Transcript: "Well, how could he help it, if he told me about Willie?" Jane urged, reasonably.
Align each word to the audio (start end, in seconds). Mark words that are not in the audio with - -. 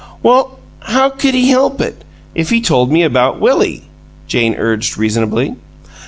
"Well, 0.23 0.57
how 0.79 1.11
could 1.11 1.35
he 1.35 1.49
help 1.49 1.79
it, 1.79 2.03
if 2.33 2.49
he 2.49 2.59
told 2.59 2.91
me 2.91 3.03
about 3.03 3.39
Willie?" 3.39 3.83
Jane 4.25 4.55
urged, 4.55 4.97
reasonably. 4.97 5.53